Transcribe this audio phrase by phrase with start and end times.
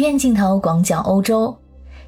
[0.00, 1.54] 远镜头广角欧洲，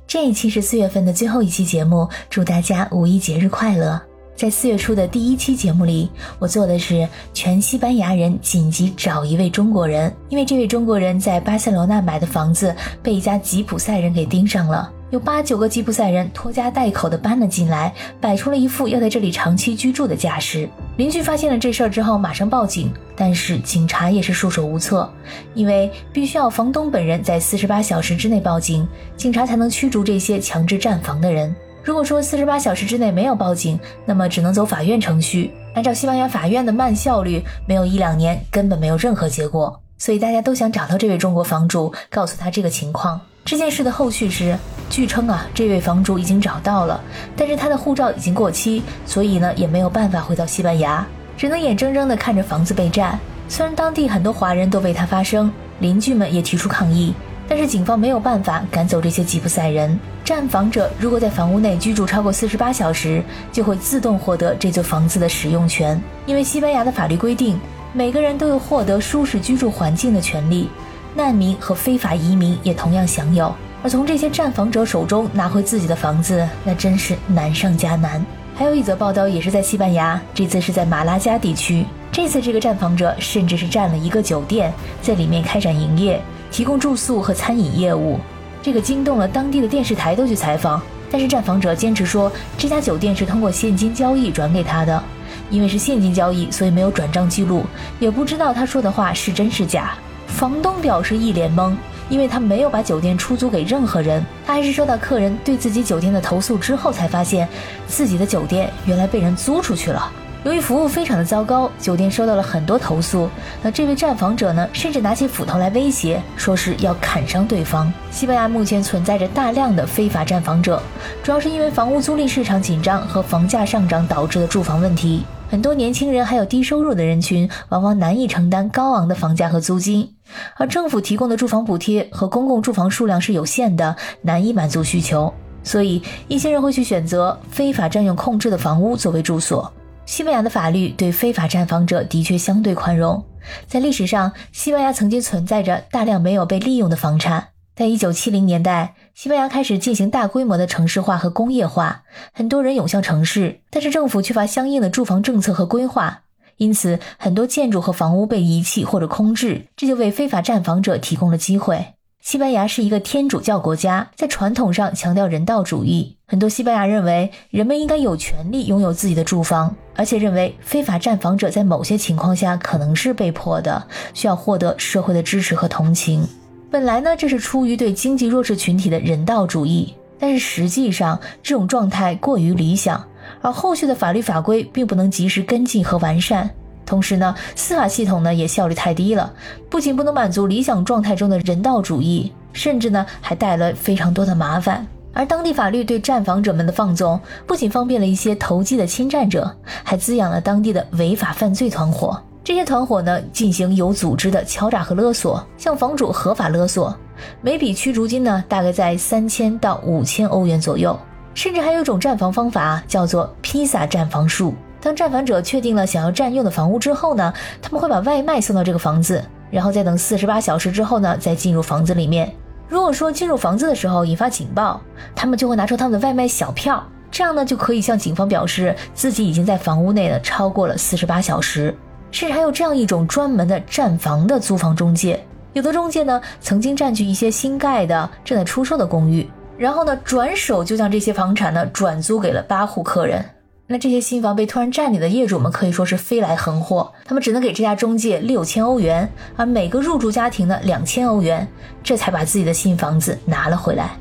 [0.07, 4.01] 这一期是四月份的最后一期节目，祝大家五一节日快乐！
[4.35, 14.91] 在四月初的第一期节目里，我做的是全西班牙人紧急找一位中国人，因为这位中国人在巴塞罗那买的房子被一家吉普赛人给盯上了。
[15.13, 20.67] 有八九个吉普赛人拖家带口的搬了进来，摆出了一副要在这里长期居住的架势。
[20.97, 25.13] 邻居发现了这事儿之后，马上报警，但是警察也是束手无策，
[25.53, 31.55] 因为必须要房东本人在四十八小时之内报警，警察才能驱逐这些强制占房的人。
[31.85, 35.53] 如果说四十八小时之内没有报警，那么只能走法院程序。
[35.75, 39.79] 按照西班牙法院的慢效率，没有一两年根本没有任何结果。
[39.99, 43.21] 所以大家都想找到这位中国房主，告诉他这个情况。
[43.45, 44.57] 这件事的后续是，
[44.93, 47.01] 据称啊，这位房主已经找到了，
[47.35, 53.19] 但是他的护照已经过期，所以呢也没有办法回到西班牙，只能眼睁睁地看着房子被占。
[53.49, 57.15] 虽然当地很多华人都为他发声，邻居们也提出抗议，
[57.49, 59.99] 但是警方没有办法赶走这些吉普赛人。
[60.23, 67.59] 占房者如果在房屋内居住超过四十八小时，就会自动获得这座房子的使用权，因为西班牙的法律规定，
[67.95, 70.69] 每个人都有获得舒适居住环境的权利。
[71.15, 78.25] 难民和非法移民也同样享有，而从这些占房者手中拿回自己的房子，那真是难上加难。
[78.55, 81.85] 还有一则报道也是在西班牙，这次是在马拉加地区。
[82.13, 88.21] 这次这个占房者甚至是占了一个酒店，在里面开展营业，提供住宿和餐饮业务。
[88.63, 95.03] 这个惊动了当地的电视台都去采访，但是占房者坚持说这家酒店是通过现金交易转给他的，
[95.51, 97.65] 因为是现金交易，所以没有转账记录，
[97.99, 99.95] 也不知道他说的话是真是假。
[100.29, 101.75] 房东表示一脸懵，
[102.13, 107.49] 因为他没有把酒店出租给任何人，他还是收到客人对自己酒店的投诉之后，才发现
[107.87, 110.13] 自己的酒店原来被人租出去了。
[110.45, 113.31] 由于服务非常的糟糕，酒店收到了很多投诉。
[113.63, 117.91] 那这位占房者呢，甚至拿起斧头来威胁，说是要砍伤对方。
[118.11, 120.83] 西班牙目前存在着大量的非法占房者，
[121.23, 125.25] 主要是因为房屋租赁市场紧张和房价上涨导致的住房问题。
[125.53, 130.11] 很多年轻人还有低收入的人群，往往难以承担高昂的房价和租金，
[130.57, 135.31] 而政府提供的住房补贴和公共住房数量是有限的，难以满足需求，
[135.63, 139.71] 所以一些人会去选择非法占用控制的房屋作为住所。
[140.07, 143.23] 西班牙的法律对非法占房者的确相对宽容，
[143.67, 147.49] 在历史上，西班牙曾经存在着大量没有被利用的房产。
[147.75, 152.03] 在一九七零年代，西班牙开始进行大规模的城市化和工业化，
[152.35, 156.21] 很多人涌向城市，但是政府缺乏相应的住房政策和规划，
[156.59, 161.95] 因此很多建筑和房屋被遗弃或者空置，这就为非法占房者提供了机会。
[162.21, 176.29] 西班牙是一个天主教国家，在传统上强调人道主义，很多西班牙认为人们应该有权利拥有自己的住房，而且认为非法占房者在某些情况下可能是被迫的，需要获得社会的支持和同情。
[176.73, 183.05] 本来呢，这是出于对经济弱势群体的人道主义，但是实际上这种状态过于理想，
[183.43, 186.49] 而后续的法律法规并不能及时跟进和完善。
[186.87, 189.31] 同时呢，司法系统呢也效率太低了，
[189.69, 194.87] 不仅不能满足理想状态中的人道主义，甚至呢还带来非常多的麻烦。
[195.13, 199.55] 而当地法律对占房者们的放纵，不仅方便了一些投机的侵占者，
[199.85, 202.19] 还滋养了当地的违法犯罪团伙。
[202.45, 206.93] 这些团伙呢，进行有组织的敲诈和勒索，向房主合法勒索，
[207.41, 210.99] 每笔驱逐金呢，大概在三千到五千欧元左右。
[211.35, 214.55] 甚至还有一种占房方法，叫做披萨占房术。
[214.81, 217.33] 当占房者确定了想要占用的房屋之后呢，
[217.63, 222.35] 他们会把外卖送到这个房子，然后再等四十八小时之后呢，再进入房子里面。
[222.69, 224.81] 如果说进入房子的时候引发警报，
[225.15, 231.73] 他们就会拿出他们的外卖小票，这样呢，就可以向警方表示自己已经在房屋内呢超过了四十八小时。
[232.13, 235.19] 甚至还有这样一种专门的占房的租房中介，
[235.55, 239.29] 有的中介呢曾经占据一些新盖的正在出售的公寓，
[239.59, 243.25] 然后呢转手就将这些房产呢转租给了八户客人。
[243.67, 251.49] 那这些新房被突然占领的业主们可以说是飞来横祸，他们只能给这家中介六千欧元，而每个入住家庭呢两千欧元，
[251.83, 253.97] 这才把自己的新房子拿了回来。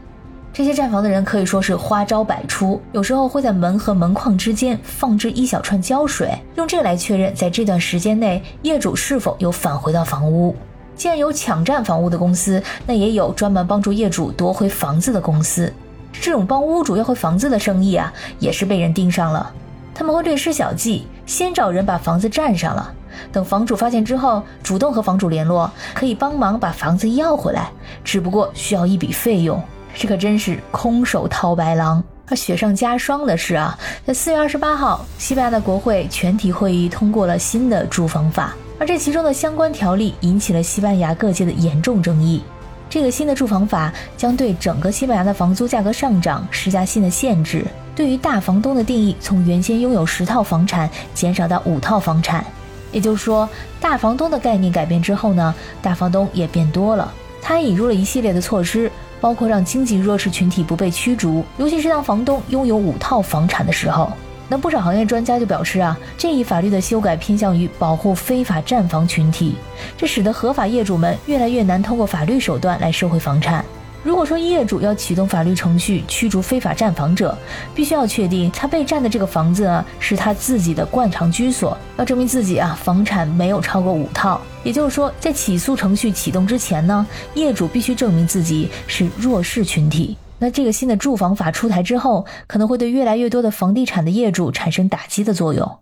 [0.54, 10.54] 这些占房的人可以说是花招百出，有时候会在门和门框之间放置一小串胶水，用这来确认在这段时间内业主是否有返回到房屋。
[10.94, 15.72] 既然有抢占房屋的公司，那也有专门帮助业主夺回房子的公司。
[16.12, 19.50] 这种帮屋主要回房子的生意啊，也是被人盯上了。
[19.96, 22.94] 他们会略施小计，先找人把房子占上了，
[23.32, 27.72] 等房主发现之后，主动和房主联络，可以帮忙把房子要回来，
[28.04, 29.60] 只不过需要一笔费用。
[29.96, 32.04] 这可真是空手套白狼。
[32.28, 42.42] 而雪上加霜的是啊，在四月二十八号，西班牙的国会全体会议通过了新的住房法，而这其中的相关条例引起了西班牙各界的严重争议。
[42.90, 47.66] 这个新的住房法将对整个西班牙的房租价格上涨施加新的限制，
[47.96, 52.46] 对于大房东的定义从原先拥有十套房产减少到五套房产。
[52.94, 53.50] 也就是说，
[53.80, 57.14] 大房东的概念改变之后呢，大房东也变多了。
[57.42, 58.92] 他引入了一系列的措施，
[59.22, 64.12] 包括让经济弱势群体不被驱逐，尤其是当房东拥有五套房产的时候。
[64.50, 69.56] 那不少行业专家就表示啊，这一法律的修改偏向于保护非法占房群体，
[69.96, 73.64] 这使得合法业主们越来越难通过法律手段来收回房产。
[74.04, 77.38] 如果说业主要启动法律程序驱逐非法占房者，
[77.74, 84.42] 必须要确定他被占的这个房子啊是他自己的惯常居所，要证明自己啊房产没有超过五套。
[84.64, 90.16] 也就是说，在起诉程序启动之前呢，业主必须证明自己是弱势群体。
[90.38, 95.80] 那这个新的住房法出台之后，可能会对越来越多的房地产的业主产生打击的作用。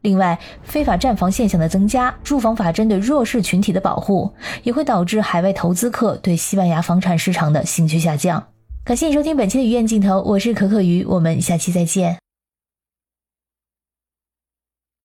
[0.00, 4.32] 另外，非法占房现象的增加，住房法针对弱势群体的保护，
[4.64, 8.44] 也会导致海外投资客对西班牙房产市场的兴趣下降。
[8.84, 12.21] 感谢你收听本期的鱼眼镜头，我是可可鱼，我们下期再见。